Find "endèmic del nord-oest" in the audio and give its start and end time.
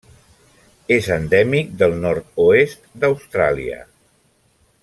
1.15-2.91